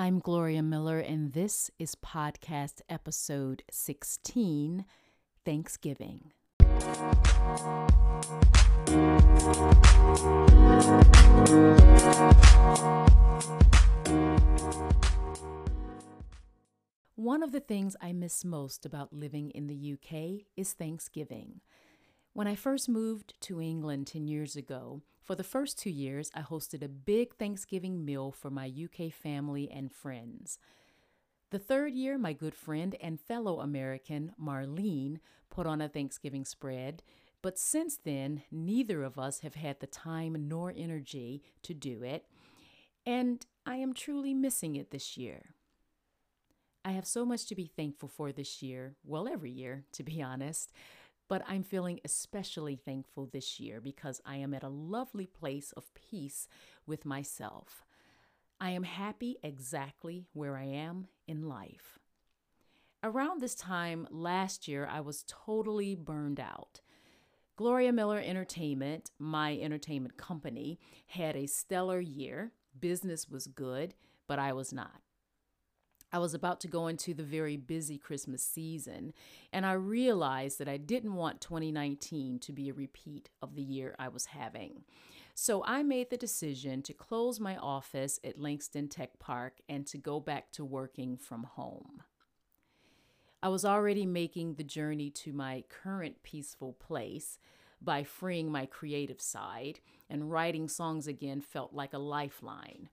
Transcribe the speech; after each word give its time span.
I'm 0.00 0.18
Gloria 0.18 0.62
Miller, 0.62 0.98
and 0.98 1.34
this 1.34 1.70
is 1.78 1.94
podcast 1.94 2.80
episode 2.88 3.62
16 3.70 4.86
Thanksgiving. 5.44 6.32
One 17.16 17.42
of 17.42 17.52
the 17.52 17.60
things 17.60 17.94
I 18.00 18.14
miss 18.14 18.42
most 18.42 18.86
about 18.86 19.12
living 19.12 19.50
in 19.50 19.66
the 19.66 19.92
UK 19.92 20.46
is 20.56 20.72
Thanksgiving. 20.72 21.60
When 22.32 22.46
I 22.46 22.54
first 22.54 22.88
moved 22.88 23.34
to 23.40 23.60
England 23.60 24.06
10 24.06 24.28
years 24.28 24.54
ago, 24.54 25.02
for 25.20 25.34
the 25.34 25.42
first 25.42 25.78
two 25.78 25.90
years, 25.90 26.30
I 26.32 26.42
hosted 26.42 26.82
a 26.82 26.88
big 26.88 27.34
Thanksgiving 27.34 28.04
meal 28.04 28.30
for 28.30 28.50
my 28.50 28.66
UK 28.72 29.12
family 29.12 29.68
and 29.68 29.90
friends. 29.90 30.58
The 31.50 31.58
third 31.58 31.92
year, 31.92 32.18
my 32.18 32.32
good 32.32 32.54
friend 32.54 32.94
and 33.00 33.20
fellow 33.20 33.58
American, 33.58 34.32
Marlene, 34.40 35.18
put 35.50 35.66
on 35.66 35.80
a 35.80 35.88
Thanksgiving 35.88 36.44
spread, 36.44 37.02
but 37.42 37.58
since 37.58 37.96
then, 37.96 38.42
neither 38.52 39.02
of 39.02 39.18
us 39.18 39.40
have 39.40 39.56
had 39.56 39.80
the 39.80 39.88
time 39.88 40.48
nor 40.48 40.72
energy 40.76 41.42
to 41.62 41.74
do 41.74 42.04
it, 42.04 42.26
and 43.04 43.44
I 43.66 43.76
am 43.76 43.92
truly 43.92 44.34
missing 44.34 44.76
it 44.76 44.92
this 44.92 45.16
year. 45.16 45.54
I 46.84 46.92
have 46.92 47.06
so 47.06 47.24
much 47.24 47.46
to 47.46 47.56
be 47.56 47.66
thankful 47.66 48.08
for 48.08 48.30
this 48.30 48.62
year, 48.62 48.94
well, 49.04 49.26
every 49.26 49.50
year, 49.50 49.84
to 49.92 50.04
be 50.04 50.22
honest, 50.22 50.72
but 51.30 51.44
I'm 51.46 51.62
feeling 51.62 52.00
especially 52.04 52.74
thankful 52.74 53.26
this 53.32 53.60
year 53.60 53.80
because 53.80 54.20
I 54.26 54.38
am 54.38 54.52
at 54.52 54.64
a 54.64 54.68
lovely 54.68 55.26
place 55.26 55.72
of 55.76 55.94
peace 55.94 56.48
with 56.86 57.06
myself. 57.06 57.84
I 58.60 58.70
am 58.70 58.82
happy 58.82 59.36
exactly 59.40 60.26
where 60.32 60.56
I 60.56 60.64
am 60.64 61.06
in 61.28 61.48
life. 61.48 62.00
Around 63.04 63.40
this 63.40 63.54
time 63.54 64.08
last 64.10 64.66
year, 64.66 64.88
I 64.90 65.00
was 65.02 65.24
totally 65.28 65.94
burned 65.94 66.40
out. 66.40 66.80
Gloria 67.54 67.92
Miller 67.92 68.18
Entertainment, 68.18 69.12
my 69.16 69.56
entertainment 69.56 70.16
company, 70.16 70.80
had 71.06 71.36
a 71.36 71.46
stellar 71.46 72.00
year. 72.00 72.50
Business 72.78 73.28
was 73.28 73.46
good, 73.46 73.94
but 74.26 74.40
I 74.40 74.52
was 74.52 74.72
not. 74.72 75.00
I 76.12 76.18
was 76.18 76.34
about 76.34 76.60
to 76.60 76.68
go 76.68 76.88
into 76.88 77.14
the 77.14 77.22
very 77.22 77.56
busy 77.56 77.96
Christmas 77.96 78.42
season, 78.42 79.12
and 79.52 79.64
I 79.64 79.72
realized 79.72 80.58
that 80.58 80.68
I 80.68 80.76
didn't 80.76 81.14
want 81.14 81.40
2019 81.40 82.40
to 82.40 82.52
be 82.52 82.68
a 82.68 82.74
repeat 82.74 83.28
of 83.40 83.54
the 83.54 83.62
year 83.62 83.94
I 83.98 84.08
was 84.08 84.26
having. 84.26 84.82
So 85.34 85.64
I 85.64 85.82
made 85.82 86.10
the 86.10 86.16
decision 86.16 86.82
to 86.82 86.92
close 86.92 87.38
my 87.38 87.56
office 87.56 88.18
at 88.24 88.38
Langstone 88.38 88.90
Tech 88.90 89.18
Park 89.18 89.60
and 89.68 89.86
to 89.86 89.98
go 89.98 90.20
back 90.20 90.50
to 90.52 90.64
working 90.64 91.16
from 91.16 91.44
home. 91.44 92.02
I 93.42 93.48
was 93.48 93.64
already 93.64 94.04
making 94.04 94.54
the 94.54 94.64
journey 94.64 95.08
to 95.10 95.32
my 95.32 95.64
current 95.68 96.22
peaceful 96.22 96.74
place 96.74 97.38
by 97.80 98.04
freeing 98.04 98.52
my 98.52 98.66
creative 98.66 99.20
side, 99.20 99.80
and 100.10 100.30
writing 100.30 100.68
songs 100.68 101.06
again 101.06 101.40
felt 101.40 101.72
like 101.72 101.94
a 101.94 101.98
lifeline. 101.98 102.90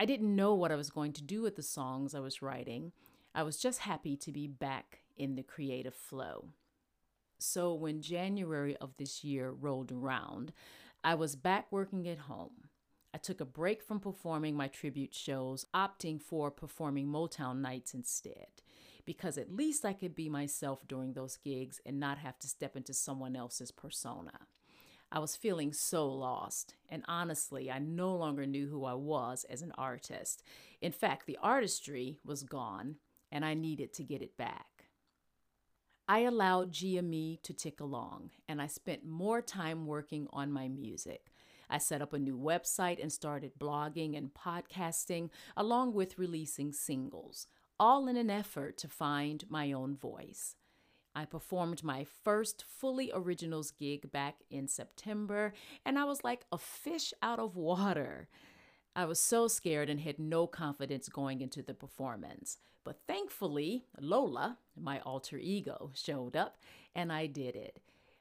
I 0.00 0.06
didn't 0.06 0.34
know 0.34 0.54
what 0.54 0.72
I 0.72 0.76
was 0.76 0.88
going 0.88 1.12
to 1.12 1.22
do 1.22 1.42
with 1.42 1.56
the 1.56 1.62
songs 1.62 2.14
I 2.14 2.20
was 2.20 2.40
writing. 2.40 2.92
I 3.34 3.42
was 3.42 3.58
just 3.58 3.80
happy 3.80 4.16
to 4.16 4.32
be 4.32 4.46
back 4.46 5.00
in 5.18 5.34
the 5.34 5.42
creative 5.42 5.94
flow. 5.94 6.46
So 7.38 7.74
when 7.74 8.00
January 8.00 8.74
of 8.78 8.96
this 8.96 9.22
year 9.22 9.50
rolled 9.50 9.92
around, 9.92 10.54
I 11.04 11.16
was 11.16 11.36
back 11.36 11.66
working 11.70 12.08
at 12.08 12.16
home. 12.16 12.70
I 13.12 13.18
took 13.18 13.42
a 13.42 13.44
break 13.44 13.82
from 13.82 14.00
performing 14.00 14.56
my 14.56 14.68
tribute 14.68 15.14
shows, 15.14 15.66
opting 15.74 16.18
for 16.18 16.50
performing 16.50 17.06
Motown 17.06 17.60
nights 17.60 17.92
instead, 17.92 18.62
because 19.04 19.36
at 19.36 19.54
least 19.54 19.84
I 19.84 19.92
could 19.92 20.14
be 20.14 20.30
myself 20.30 20.88
during 20.88 21.12
those 21.12 21.36
gigs 21.36 21.78
and 21.84 22.00
not 22.00 22.16
have 22.16 22.38
to 22.38 22.48
step 22.48 22.74
into 22.74 22.94
someone 22.94 23.36
else's 23.36 23.70
persona. 23.70 24.46
I 25.12 25.18
was 25.18 25.34
feeling 25.34 25.72
so 25.72 26.08
lost, 26.08 26.74
and 26.88 27.04
honestly, 27.08 27.70
I 27.70 27.80
no 27.80 28.14
longer 28.14 28.46
knew 28.46 28.68
who 28.68 28.84
I 28.84 28.94
was 28.94 29.44
as 29.50 29.60
an 29.60 29.72
artist. 29.76 30.44
In 30.80 30.92
fact, 30.92 31.26
the 31.26 31.38
artistry 31.42 32.18
was 32.24 32.44
gone, 32.44 32.96
and 33.32 33.44
I 33.44 33.54
needed 33.54 33.92
to 33.94 34.04
get 34.04 34.22
it 34.22 34.36
back. 34.36 34.86
I 36.06 36.20
allowed 36.20 36.72
GME 36.72 37.42
to 37.42 37.52
tick 37.52 37.80
along, 37.80 38.30
and 38.48 38.62
I 38.62 38.68
spent 38.68 39.04
more 39.04 39.42
time 39.42 39.86
working 39.86 40.28
on 40.32 40.52
my 40.52 40.68
music. 40.68 41.32
I 41.68 41.78
set 41.78 42.02
up 42.02 42.12
a 42.12 42.18
new 42.18 42.36
website 42.36 43.00
and 43.00 43.12
started 43.12 43.58
blogging 43.58 44.16
and 44.16 44.32
podcasting, 44.32 45.30
along 45.56 45.94
with 45.94 46.18
releasing 46.18 46.72
singles, 46.72 47.48
all 47.78 48.08
in 48.08 48.16
an 48.16 48.30
effort 48.30 48.76
to 48.78 48.88
find 48.88 49.44
my 49.48 49.72
own 49.72 49.96
voice. 49.96 50.56
I 51.14 51.24
performed 51.24 51.82
my 51.82 52.04
first 52.04 52.64
fully 52.66 53.10
originals 53.12 53.72
gig 53.72 54.12
back 54.12 54.36
in 54.50 54.68
September, 54.68 55.52
and 55.84 55.98
I 55.98 56.04
was 56.04 56.22
like 56.22 56.44
a 56.52 56.58
fish 56.58 57.12
out 57.22 57.38
of 57.38 57.56
water. 57.56 58.28
I 58.94 59.04
was 59.04 59.18
so 59.20 59.48
scared 59.48 59.90
and 59.90 60.00
had 60.00 60.18
no 60.18 60.46
confidence 60.46 61.08
going 61.08 61.40
into 61.40 61.62
the 61.62 61.74
performance. 61.74 62.58
But 62.84 63.00
thankfully, 63.06 63.84
Lola, 64.00 64.58
my 64.76 65.00
alter 65.00 65.38
ego, 65.38 65.90
showed 65.94 66.36
up 66.36 66.58
and 66.94 67.12
I 67.12 67.26
did 67.26 67.54
it. 67.54 67.80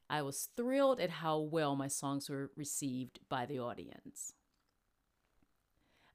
I 0.09 0.22
was 0.22 0.49
thrilled 0.55 0.99
at 0.99 1.09
how 1.09 1.39
well 1.39 1.75
my 1.75 1.88
songs 1.88 2.29
were 2.29 2.51
received 2.55 3.19
by 3.29 3.45
the 3.45 3.59
audience. 3.59 4.33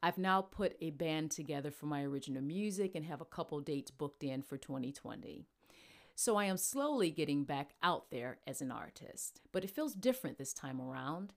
I've 0.03 0.19
now 0.19 0.43
put 0.43 0.77
a 0.81 0.91
band 0.91 1.31
together 1.31 1.71
for 1.71 1.87
my 1.87 2.03
original 2.03 2.43
music 2.43 2.95
and 2.95 3.07
have 3.07 3.21
a 3.21 3.25
couple 3.25 3.61
dates 3.61 3.91
booked 3.91 4.23
in 4.23 4.43
for 4.43 4.59
2020. 4.59 5.47
So 6.15 6.37
I 6.37 6.45
am 6.45 6.57
slowly 6.57 7.11
getting 7.11 7.45
back 7.45 7.75
out 7.83 8.11
there 8.11 8.39
as 8.47 8.61
an 8.61 8.71
artist, 8.71 9.41
but 9.53 9.65
it 9.65 9.71
feels 9.71 9.95
different 9.95 10.39
this 10.39 10.53
time 10.53 10.81
around. 10.81 11.33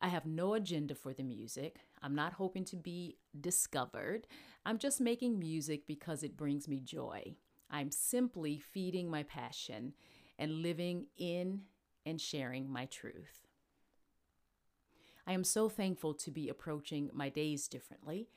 I 0.00 0.08
have 0.08 0.26
no 0.26 0.54
agenda 0.54 0.94
for 0.94 1.12
the 1.12 1.22
music. 1.22 1.80
I'm 2.02 2.14
not 2.14 2.34
hoping 2.34 2.64
to 2.66 2.76
be 2.76 3.16
discovered. 3.38 4.26
I'm 4.64 4.78
just 4.78 5.00
making 5.00 5.38
music 5.38 5.86
because 5.86 6.22
it 6.22 6.36
brings 6.36 6.66
me 6.66 6.80
joy. 6.80 7.36
I'm 7.70 7.90
simply 7.90 8.58
feeding 8.58 9.10
my 9.10 9.22
passion 9.22 9.94
and 10.38 10.62
living 10.62 11.06
in 11.16 11.62
and 12.04 12.20
sharing 12.20 12.70
my 12.70 12.86
truth. 12.86 13.46
I 15.26 15.32
am 15.32 15.44
so 15.44 15.68
thankful 15.68 16.14
to 16.14 16.30
be 16.30 16.48
approaching 16.48 17.10
my 17.12 17.28
days 17.28 17.66
differently. 17.68 18.28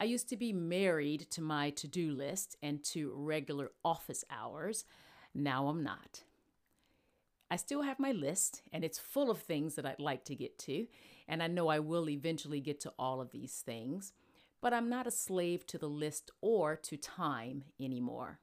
I 0.00 0.04
used 0.04 0.28
to 0.30 0.36
be 0.36 0.52
married 0.52 1.26
to 1.30 1.42
my 1.42 1.70
to 1.70 1.86
do 1.88 2.12
list 2.12 2.56
and 2.62 2.82
to 2.84 3.12
regular 3.14 3.72
office 3.84 4.24
hours. 4.30 4.84
Now 5.38 5.68
I'm 5.68 5.84
not. 5.84 6.24
I 7.48 7.56
still 7.56 7.82
have 7.82 8.00
my 8.00 8.10
list, 8.10 8.62
and 8.72 8.84
it's 8.84 8.98
full 8.98 9.30
of 9.30 9.38
things 9.38 9.76
that 9.76 9.86
I'd 9.86 10.00
like 10.00 10.24
to 10.24 10.34
get 10.34 10.58
to, 10.60 10.86
and 11.28 11.42
I 11.42 11.46
know 11.46 11.68
I 11.68 11.78
will 11.78 12.10
eventually 12.10 12.60
get 12.60 12.80
to 12.80 12.92
all 12.98 13.20
of 13.20 13.30
these 13.30 13.62
things, 13.64 14.12
but 14.60 14.74
I'm 14.74 14.88
not 14.88 15.06
a 15.06 15.12
slave 15.12 15.64
to 15.68 15.78
the 15.78 15.88
list 15.88 16.32
or 16.40 16.74
to 16.74 16.96
time 16.96 17.64
anymore. 17.80 18.40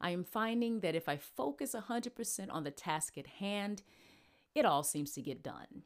I 0.00 0.10
am 0.10 0.24
finding 0.24 0.80
that 0.80 0.94
if 0.94 1.10
I 1.10 1.18
focus 1.18 1.74
100% 1.74 2.46
on 2.50 2.64
the 2.64 2.70
task 2.70 3.18
at 3.18 3.26
hand, 3.26 3.82
it 4.54 4.64
all 4.64 4.82
seems 4.82 5.12
to 5.12 5.22
get 5.22 5.42
done. 5.42 5.82